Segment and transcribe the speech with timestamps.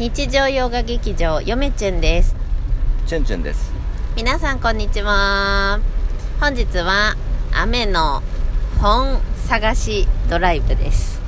[0.00, 2.34] 日常洋画劇場よめちゅんです。
[3.06, 3.70] チュンチュンです。
[4.16, 5.78] 皆さんこんにちは。
[6.40, 7.16] 本日は
[7.52, 8.22] 雨の
[8.80, 11.20] 本探しドライブです。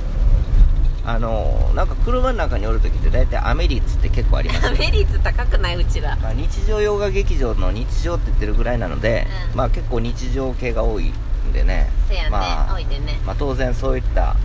[1.05, 6.15] あのなんか車の中におる時って大体雨率って結構ありますよ雨率高くないうちら。
[6.15, 9.55] まあ、日常洋画劇場の日常って言ってるぐらいなので、うん。
[9.55, 11.13] まあ結構日常系が多い
[11.47, 11.91] んでね。
[12.09, 13.19] ね、まあおいでね。
[13.23, 14.35] まあ、当然そういった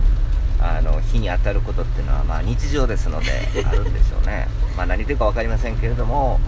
[0.61, 4.47] あの日に当たることっていうのはまあ日常ですので あるんでしょうね。
[4.75, 6.39] まあ何言ってるか分かりませんけれども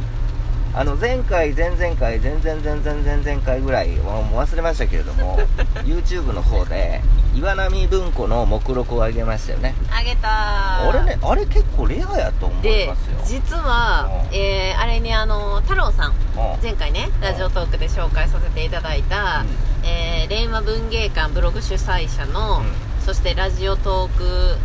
[0.73, 5.37] あの前回前々回前々前々前々回ぐらいもう忘れましたけれども
[5.83, 7.01] YouTube の方で
[7.35, 16.15] 岩波文庫の目録を上げましたよねあげたーあれねあれ結構レアやと思いでますよ実は、うんえーあれにあの太郎さんうん
[16.63, 19.45] 前回ねラジオトークで紹介させていただいた、
[19.83, 24.57] えー、令和文芸館ブログ主催者の、うんそしてラジオトーク、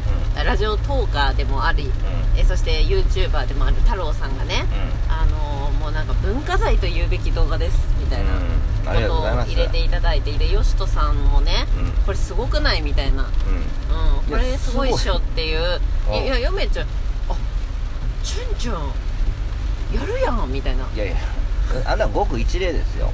[0.45, 1.91] ラジオトーカーでもあり、
[2.37, 4.67] えーそして YouTuber でもある太郎さんがね、
[5.09, 8.31] あのーもうなんか文化財と言うべき動画ですみたいな
[8.93, 11.93] ことを入れていただいてでよしとさんもね、うん。
[12.05, 12.83] これすごくない？
[12.83, 13.29] みたいな、うん。
[14.19, 15.81] うん、これすごいっしょっていう。
[16.09, 16.25] ごい。
[16.25, 16.87] いや嫁ちゃん
[17.29, 17.37] あ
[18.23, 18.91] チュンチュン
[19.95, 20.87] やるやんみたいな。
[20.95, 21.17] いやいや
[21.85, 23.13] あんなごく一例ですよ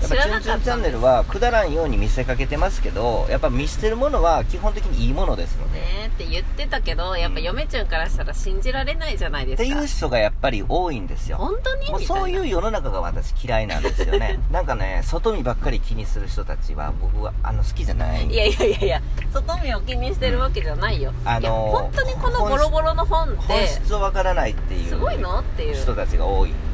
[0.00, 5.86] やっぱ知らなチュンチュンチャンネルはくだらんように見せかけてますけどやっぱ見捨てるものは基本的にいいものですので、ね。
[6.04, 9.62] えって言ってたけどやっぱ嫁ちゃんからしたら信じられないじゃないですか。
[9.62, 11.38] っていう人がやっぱり多いんですよ。
[11.38, 11.90] 本当に？
[11.90, 14.40] もうそういう世の中が私嫌いなんですよね。
[14.50, 14.62] な。
[14.62, 18.26] んかね外見ばっかり気にする人たちは僕はあの好きじゃない。
[18.26, 25.74] いやいやいやいや外見を気にしてるわけじゃないよ、あのー本当にこのボロボロの本っ本て質をわからないっていうすごいのっていう。
[25.74, 26.50] 人たちが多い。
[26.50, 26.73] うん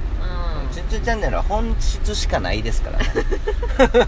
[0.72, 3.04] チュンチュンチャンネルは本質しかないですからね。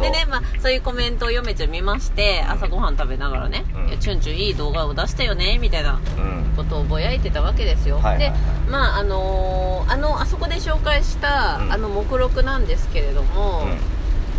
[0.00, 3.88] でね、まあ、そういうコメントを嫁ちゃん見まして朝ごはん食べながらね「うん。
[3.88, 6.52] いやチュンチュンいい動画を出したよね」みたいなうん。
[6.56, 8.32] ことをぼやいてたわけですよ、はいはいはい。
[8.32, 8.32] で
[8.68, 11.72] まああのーあのあそこで紹介した、うん。
[11.72, 13.66] あの目録なんですけれども、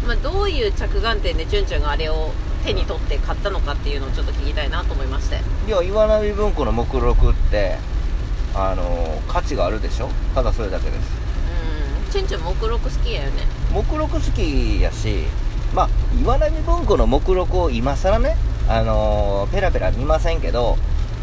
[0.04, 0.08] うん。
[0.08, 2.32] まあ、どういう着眼点でチュンチュンがあれを
[2.66, 5.40] 手に取って買ったのかっていうのをちょっと聞きたいなと思いまして。
[5.68, 7.78] いや岩波文庫の目録って
[8.56, 10.10] あの価値があるでしょ？
[10.36, 11.10] ただそれだけです。
[12.06, 12.12] うん。
[12.12, 13.44] チュンチュン目録好きやよね。
[13.72, 15.24] 目録好きやし
[15.74, 15.90] まあ
[16.22, 18.36] 岩波文庫の目録を今更ね
[18.70, 20.78] あのペラペラ見ませんけど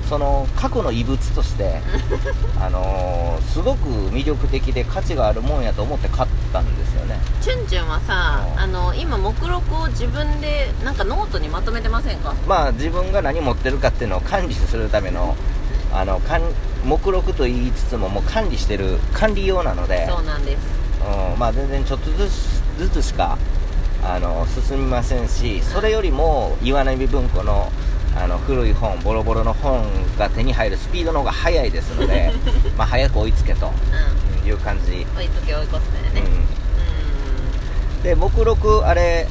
[0.09, 1.81] その過去の遺物として
[2.61, 7.17] あのすごく魅力的で価値があるもんやと思って買ったんですよね。
[7.41, 8.61] チュンチュンはさうん。
[8.61, 12.35] あの今目録を自分でなんかノートにまとめてませんか？
[12.49, 15.37] まあ自分が何持ってるかっていうのを管理するための
[15.93, 16.41] あの管
[16.85, 20.59] 目録と言いつつももう管理してる管理用なのでそうなんです。
[21.33, 23.39] うん、まあ全然ちょっとずつずつしか
[24.03, 27.71] あの進みませんしそれよりも岩波文庫の
[28.17, 29.85] あの古い本ボロボロの本
[30.19, 32.33] が手に入るスピードの方が速いですので
[32.77, 34.49] まあ早く追いつけとううん。
[34.49, 36.23] いう感じ、ん追いつけ追い越すだよね。
[37.97, 39.29] うん、で目録あれ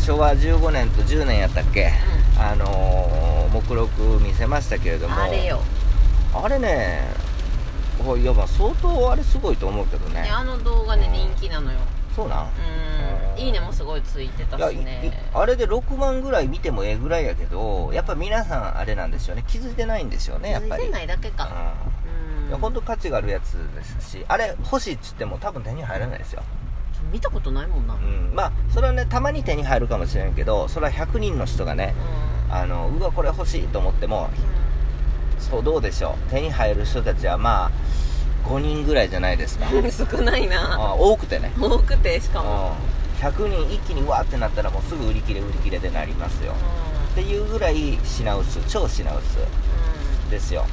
[0.00, 1.92] 昭和15年と10年やったっけ、
[2.38, 3.18] あのー
[3.54, 5.16] 目録見せましたけれども。
[5.16, 5.60] うんあれよ
[6.34, 7.08] あれね
[8.06, 10.22] おいやまあ相当あれすごいと思うけどね。
[10.22, 11.12] ねあの動画ねうん。
[11.34, 11.78] 人気なのよ。
[12.14, 12.48] そうなん？
[13.36, 13.40] うん。
[13.40, 15.30] いいねもすごいついてたしね。
[15.34, 19.44] あれで6万ぐらい見てもええぐらいやけどやっぱ皆さんあれなんでしょうね。
[19.48, 20.84] 気づいてないんでしょうねやっぱり。
[20.84, 21.48] 気づいてないだけか。
[22.44, 22.48] うん。
[22.48, 26.42] いや本当価値があるやつですしあれ欲しいっつっても多分手に入らないですよ、
[27.12, 27.92] 見たことないもんな。
[27.92, 31.94] うん、まあそれはねたまに手に入るかもしれんけどそれは100人の人がね
[32.48, 34.30] うあのうわこれ欲しいと思っても
[35.38, 36.30] そうどうでしょう。
[36.30, 39.66] 手に入る人たちはまあ5人ぐらいじゃないですか。
[39.66, 40.74] ん 少ないな。
[40.74, 41.52] あ多くてね。
[41.60, 42.76] 多くてしかも。
[43.20, 43.26] うん。
[43.26, 46.52] 100人一気にわーってなったらもうすぐ売り切れ売り切れでなりますよ。
[47.12, 49.20] っていうぐらい品薄超品薄
[50.30, 50.64] ですよ、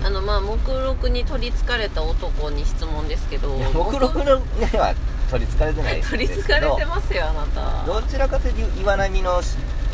[0.00, 0.06] うん。
[0.06, 3.48] あのまあ目録に取りつかれた男に質問ですけど。
[3.56, 4.94] 目録のねは
[5.28, 7.84] 取りつかれてないです 取りつかれてますよあなた。
[7.84, 9.42] どちらかというと岩波の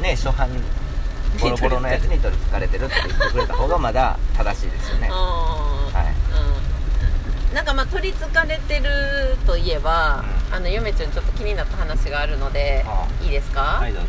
[0.03, 0.51] ね初版
[1.39, 5.09] ボロボロのやつに取りつかれてるって言ってくれた方がまだ正しいですよね。
[5.09, 6.15] うんはい。
[7.51, 7.55] うん。
[7.55, 10.57] なんかまあ取りつかれてるといえば、うん。
[10.57, 14.09] あのゆめちゃんちょっと気になった話があるのであいいですか、はいどうぞ。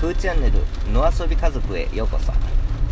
[0.00, 0.60] フーチャンネル
[0.92, 2.32] 野遊び家族へようこそ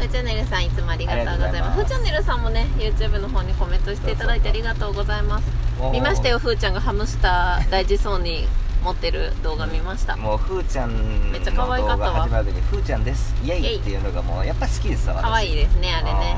[0.06, 1.80] チャンネルさんいつもありがとうございます。
[1.80, 5.44] ふーチャンネルさんもね YouTube の方にコメントしていただいてありがとうございます。
[5.92, 8.46] 見ましたよふーちゃんがハムスター大事そうに
[8.82, 10.16] 持ってる動画見ました。
[10.16, 13.34] もうふーちゃんめっちゃの可愛かったわ動画始まる時に「ふーちゃんです。
[13.44, 16.36] イエイ!」っていうのがもうやっぱ好きですわ可愛いですねあれね。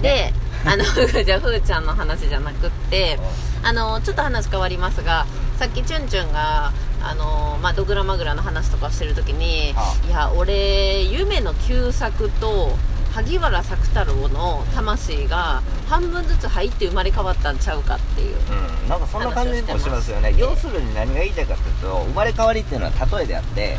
[0.00, 0.32] で
[0.64, 0.84] あの
[1.24, 3.18] じゃあふーちゃんの話じゃなくって
[3.62, 5.26] あのちょっと話変わりますが
[5.62, 6.72] さっきチュンチュンがあ
[7.04, 10.08] あのまあ、ドグラマグラの話とかしてる時に、はあ。
[10.08, 12.76] いや俺夢の旧作と
[13.14, 18.36] 萩原作太郎の魂が半分ずつ入って生まれ変わったんちゃうかっていう。
[18.82, 20.34] うん、なんかそんな感じもしますよね。
[20.36, 23.78] 要するに何が言いたいかというと生まれ変わりっていうのは例えであって、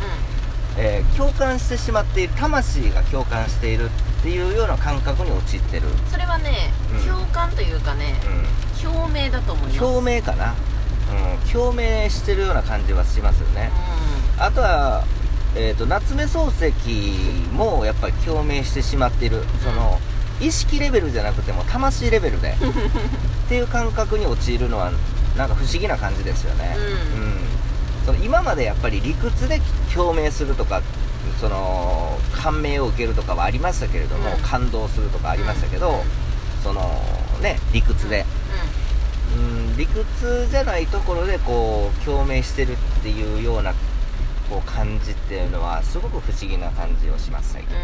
[0.78, 3.90] えー共感してしまっている魂が共感している
[4.20, 7.06] っていうような感覚に陥ってる、うん、それはね、うん。
[7.06, 8.14] 共感というかね
[8.78, 9.76] う共鳴だと思います。
[9.76, 10.54] ん、共鳴かな、
[11.10, 13.70] うん、共鳴してるような感じはしますよね、
[14.38, 15.04] あとは、
[15.56, 20.00] えー、と夏目漱石もやっぱり共鳴してしまっているその
[20.40, 22.54] 意識レベルじゃなくても魂レベルで。
[23.44, 24.90] っていう感覚に陥るのは
[25.36, 27.22] なんか不思議な感じですよね、うん。
[27.22, 27.34] うん。
[28.06, 29.60] その今までやっぱり理屈で
[29.94, 30.80] 共鳴するとか
[31.40, 34.42] その感銘を受けるとかはありましたけれども、うん。
[34.42, 35.98] 感動するとかありましたけど、うん。
[36.62, 37.00] その
[37.42, 38.24] ね理屈で、
[39.36, 39.36] う
[39.72, 43.72] ん、理屈じゃないところでこう共鳴してるっていうような
[44.50, 47.82] こう感じっていうのはすごく不思議な感じをします最近、うん。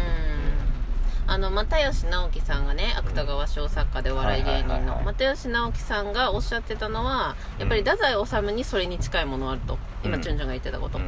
[1.27, 10.21] あの又吉直樹さんがね芥川賞作家でお笑い芸人の又吉直樹さんがおっしゃってたのはやっぱり太宰治にそれに近いものあると今うん。
[10.21, 10.97] チュンチュンが言ってたこと。
[10.97, 11.07] ううん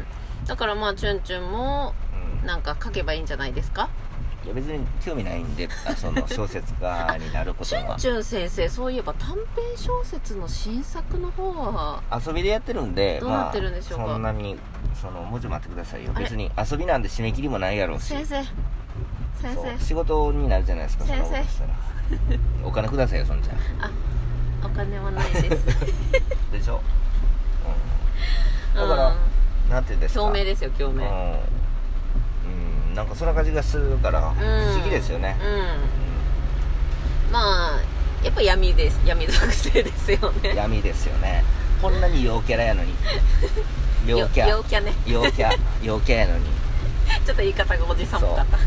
[0.00, 0.04] ん、
[0.46, 1.94] だからまあチュンチュンも
[2.40, 2.46] うん。
[2.46, 3.88] なんか書けばいいんじゃないですか？
[4.46, 7.80] いや別に興味ないんであその 小説家になることは。
[7.82, 9.36] チュンチュン先生そういえば短編
[9.76, 14.04] 小説の新作の方は遊びでやってるんでどうなってるんでしょうか？
[14.04, 14.56] まあ、そんなに
[15.00, 16.12] そのもうち待ってくださいよ。
[16.16, 18.04] 別に遊びなんで締め切りもないやろうし。
[18.04, 18.36] 先生。
[18.44, 19.78] 先生。
[19.84, 21.44] 仕事になるじゃないですか先生。
[22.64, 23.90] お金くださいよそんじゃあ
[24.64, 25.66] お金はないです。
[26.52, 26.80] でしょ、
[28.74, 29.14] うん、だから、
[29.68, 30.20] なんていうんですか？
[30.20, 31.04] 共鳴ですよ共鳴。
[31.04, 31.38] うん、うん、
[32.96, 35.36] なんかそんな感じがするから不思議ですよね、
[37.28, 37.32] うん。
[37.32, 37.80] まあ
[38.24, 40.54] やっぱ闇です闇属性ですよね。
[40.56, 41.44] 闇ですよね。
[41.82, 42.94] こんなに陽キャラやのに。
[44.06, 44.48] 陽キャ。
[44.48, 44.94] 陽キャね。
[45.06, 45.56] 陽キャ。
[45.82, 46.46] 陽キャやのに。
[47.26, 48.58] ちょっと言い方がおじさんっぽかった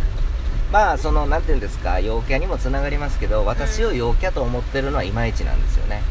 [0.72, 6.04] まあそのなんていうんですか陽キャにもつながりますけど私を陽キャと思ってるのはいまいちなんですよね、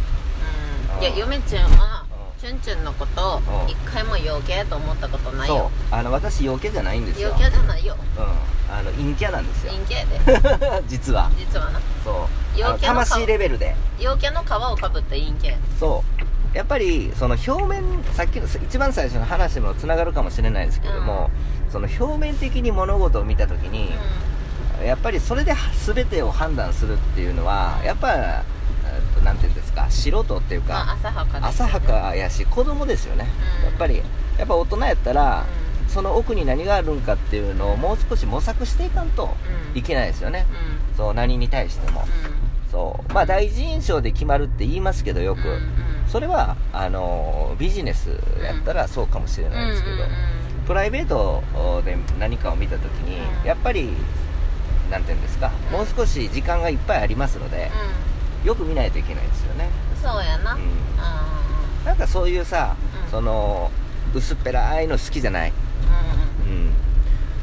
[0.97, 1.03] うん。
[1.03, 1.98] いやうん嫁ちゃんはうん
[2.39, 3.71] チュンチュンのことうん。
[3.71, 5.59] 一回も陽キャやと思ったことないそう。
[5.59, 7.31] よあの私陽キャじゃないんですよ。
[7.31, 7.97] 陽キャじゃないよ。
[8.17, 8.75] うん。
[8.75, 9.73] あの陰キャなんですよ。
[9.73, 10.83] 陰キャやで。
[10.89, 11.31] 実は。
[11.37, 11.81] 実はな。
[12.05, 12.59] そう。
[12.59, 13.75] 陽キャ魂レベルで。
[13.99, 15.59] 陽キャの皮をかぶった陰キャや。
[15.81, 16.05] そ
[16.55, 16.57] う。
[16.57, 17.83] やっぱりその表面
[18.15, 21.31] さっきの一番最初の話にもつながるかもしれないですけども、
[21.71, 23.93] その表面的に物事を見た時に、
[24.85, 25.55] やっぱりそれで
[25.87, 28.43] 全てを判断するっていうのはやっぱえ
[28.99, 29.48] っとなんていうんですか
[29.91, 33.27] 素人っていうまあか、浅はかです浅はかやし子供ですよね、
[33.61, 33.65] うん。
[33.67, 34.03] やっぱり
[34.39, 35.45] やっぱ大人やったら、
[35.89, 39.31] その奥に何があるんかっていうのをもう少し模索していかんと
[39.73, 39.79] うん。
[39.79, 40.47] いけないですよね、
[40.91, 40.97] うん。
[40.97, 42.71] そう何に対しても、うん。
[42.71, 43.13] そう。
[43.13, 45.61] まあ第一印象で決まるって言いますけどよく、うんうん
[46.09, 48.09] それはあのビジネス
[48.43, 50.09] やったらそうかもしれないですけど、うんうん
[50.67, 51.43] プライベート
[51.83, 53.47] で何かを見た時に、うん。
[53.47, 53.91] やっぱり
[54.91, 57.71] なんていうんですか、うんもう少し時間がいっぱいありますので、
[58.45, 60.55] よく見ないといけないですよね、うんそうやな。
[60.55, 60.63] ううん。
[60.63, 63.11] んなんかそういうさ、うん。
[63.11, 63.71] その
[64.15, 65.53] 薄っぺらいの好きじゃない、
[66.47, 66.53] うん。
[66.53, 66.73] うん、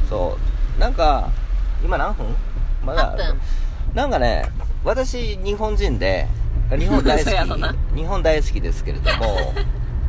[0.10, 0.38] そ
[0.78, 0.80] う。
[0.80, 1.30] なんか
[1.84, 2.26] 今何分？
[2.86, 3.14] まだ。
[3.14, 3.42] 8分。
[3.94, 4.50] なんかね
[4.84, 6.28] 私日本人で
[6.70, 7.36] 日本大好き。
[7.96, 9.54] 日本大好きですけれども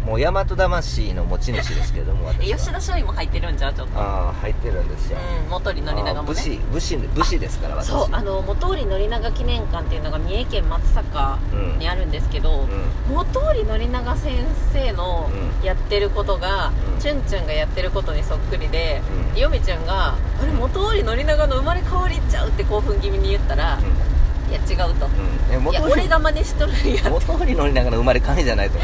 [0.06, 2.56] もう大和魂の持ち主ですけれども私は。
[2.56, 3.98] 吉田松陰も入ってるんじゃうちょっと。
[3.98, 6.28] ああ入ってるんですよ、うん元利宣長もね。
[6.28, 7.88] 武士武士武士ですから私。
[7.88, 11.78] そうあの元利宣長記念館っていうのが三重県松阪うん。
[11.80, 12.68] にあるんですけど、
[13.08, 13.14] うん。
[13.14, 14.32] 元利宣長先
[14.72, 15.28] 生の
[15.60, 17.00] うんやってることが、うん。
[17.00, 19.02] チュンチュンがやってることにそっくりで、
[19.34, 19.40] うん。
[19.40, 23.78] ヨミちゃんが「あれ元利宣長の生まれ変わりっちゃう」って興奮気味に言ったら
[24.50, 25.06] 「いや違う」と。
[25.06, 25.12] うん。
[25.12, 28.78] うんえ「いや元俺が真似しとるんや」元利のりながら生まれ変わりじゃないと。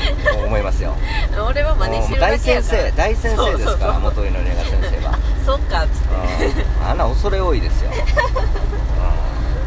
[0.45, 0.95] 思いますよ。
[1.49, 5.19] 俺は真似してるだ大先生大先生ですから元利のりなが先生は。
[5.47, 6.47] そっかっつって。
[6.47, 6.88] うん。
[6.88, 7.90] あんな恐れ多いですよ、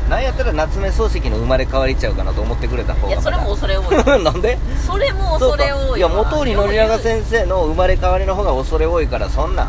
[0.06, 3.96] うん、なんやったら夏目漱石の生まれ変わりちゃうかなと思ってくれた方がいやそれも恐れ多い。
[4.24, 4.58] なんで？
[4.86, 5.90] それも恐れ多い。
[5.92, 9.68] わいや元利宣長先生の生まれ変わりの方が恐れ多いからそんな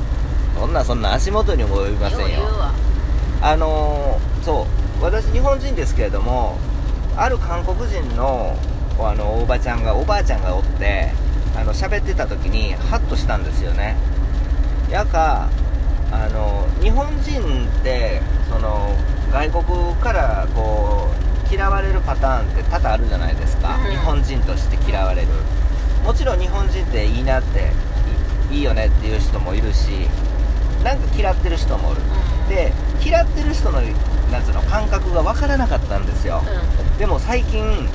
[0.59, 2.42] そんなそんな足元にも及びませんよ。
[3.42, 6.58] あのーそう私日本人ですけれども
[7.16, 8.56] ある韓国人の
[8.98, 11.12] あのおばちゃんがおばあちゃんがおって
[11.54, 13.96] あの喋ってた時にハッとしたんですよね。
[14.90, 15.48] やか
[16.10, 18.20] あの日本人って
[18.50, 18.96] その
[19.30, 21.08] 外国からこ
[21.50, 23.90] う嫌われるパターンって多々あるじゃないですか、うん。
[23.90, 25.28] 日本人として嫌われる。
[26.04, 27.70] もちろん日本人っていいなって
[28.50, 30.08] いいいよねっていう人もいるし
[30.82, 32.00] なんか嫌ってる人もおる。
[32.00, 32.48] うん。
[32.48, 32.72] で
[33.04, 33.80] 嫌ってる人の
[34.30, 36.42] なんつうの感覚が分からなかったんですよ。
[36.45, 36.99] うん。
[36.99, 37.88] でも最近うん。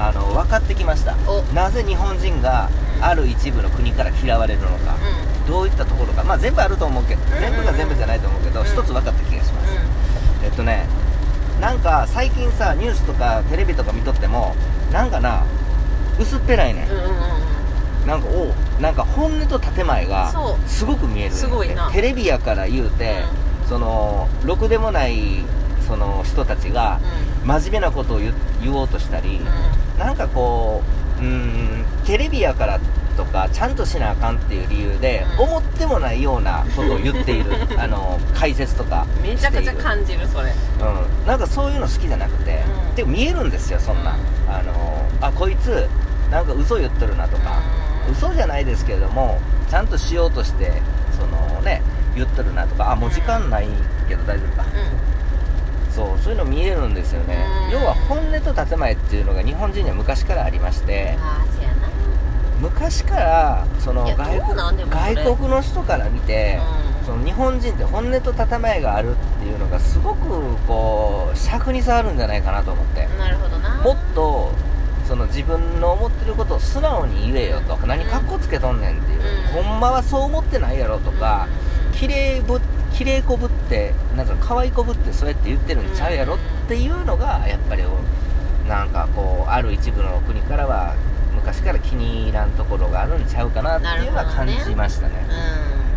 [0.00, 1.16] あの分かってきました。
[1.26, 1.42] お。
[1.52, 2.70] なぜ日本人が
[3.00, 4.94] ある一部の国から嫌われるのか、
[5.46, 6.22] うどういったところか。
[6.22, 7.40] まあ全部あると思うけど、んうん。
[7.40, 8.66] 全部が全部じゃないと思うけど、うん。
[8.66, 9.72] 一つ分かった気がします、
[10.44, 10.86] えっとね
[11.60, 14.54] なんか最近さニュースとかテレビとか見とっても
[14.92, 15.42] なんかな
[16.20, 18.06] 薄っぺらいね、うんうんうんうん。
[18.06, 20.32] なんかおなんか本音と建前が
[20.68, 21.90] すごく見えるすごいな。
[21.90, 23.24] テレビやから言うて、
[23.68, 25.42] そのろくでもない
[25.88, 27.00] その人たちが
[27.44, 29.40] 真面目なことを言言おうとしたり、
[29.98, 30.82] なんかこ
[31.18, 32.78] ううーんテレビやから
[33.16, 35.44] とかちゃんとしなあかんっていう理由で、うん。
[35.48, 40.50] 思ってもないようなことを言っている あの解説とかうんめちゃくちゃ感じるそれ。
[40.50, 42.94] うん、なんかそういうの好きじゃなくて、うん。
[42.94, 44.54] でも見えるんですよそんな、うん。
[44.54, 45.88] あのあこいつ
[46.30, 47.60] なんか嘘言っとるなとか、
[48.12, 49.40] 嘘じゃないですけれども
[49.70, 50.82] ちゃんとしようとして
[51.18, 51.82] そのね
[52.14, 52.92] 言っとるなとか。
[52.92, 53.66] あもう時間ない
[54.08, 54.64] けど大丈夫か、
[55.98, 57.80] そうそういうの見えるんですよね、うん。
[57.80, 61.88] 要は本音と建前っていうのが日本人には昔からありましてああせやな。
[62.60, 64.40] 昔からその外
[65.36, 66.58] 国の人から見て、
[67.06, 73.04] その日本人って本音と建前があるっていうのがすごくこう尺に触るんじゃないかなと思って。
[73.04, 73.76] うんなるほどな。
[73.82, 74.52] もっと
[75.06, 77.76] その自分の思ってることを素直に言えよと。
[77.86, 79.20] 何かっこつけとんねんっていう、
[79.56, 79.64] うん。
[79.64, 81.46] ほんまはそう思ってないやろとか、
[81.92, 82.60] 綺麗ぶ
[82.94, 87.82] 綺麗こぶってなんか可愛いこぶってそうやって言ってるんちゃうやろっていうのがやっぱり
[88.68, 90.94] なんかこうある一部の国からは
[91.34, 95.14] 昔から気に入らんところがあるんちゃうかなっていうのは感じましたね。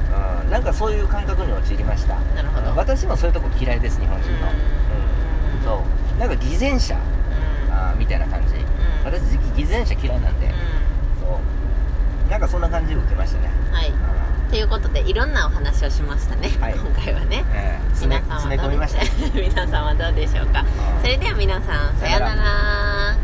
[0.10, 2.18] ううん、なんかそういう感覚に陥りました。
[2.18, 2.76] んなるほど。
[2.76, 5.84] 私もそういうとこ嫌いです日本人の、うん、そ
[6.16, 6.20] う。
[6.20, 6.98] なんか偽善者う
[7.70, 7.74] ん。
[7.74, 8.56] あーみたいな感じ。
[8.56, 8.62] うん。
[9.06, 10.54] 私偽善者嫌いなんで、
[11.20, 11.40] そ
[12.28, 12.30] う。
[12.30, 13.50] なんかそんな感じを受けましたね。
[13.70, 13.74] うん。
[13.74, 13.92] はい
[14.52, 16.74] ということでいろんなお話をしましたね、はい。
[16.74, 17.46] 今回はね。
[17.54, 17.90] ええ。
[17.96, 20.60] 詰め皆さんはどうで 皆さんはどうでしょうか。
[20.60, 20.64] う
[21.00, 23.16] んそれでは皆さんさようなら